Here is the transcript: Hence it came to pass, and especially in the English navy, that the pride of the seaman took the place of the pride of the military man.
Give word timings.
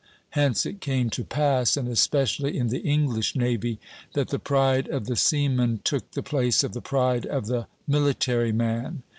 Hence 0.31 0.65
it 0.65 0.81
came 0.81 1.11
to 1.11 1.23
pass, 1.23 1.77
and 1.77 1.87
especially 1.87 2.57
in 2.57 2.69
the 2.69 2.79
English 2.79 3.35
navy, 3.35 3.79
that 4.13 4.29
the 4.29 4.39
pride 4.39 4.87
of 4.89 5.05
the 5.05 5.15
seaman 5.15 5.79
took 5.83 6.09
the 6.13 6.23
place 6.23 6.63
of 6.63 6.73
the 6.73 6.81
pride 6.81 7.27
of 7.27 7.45
the 7.45 7.67
military 7.85 8.51
man. 8.51 9.03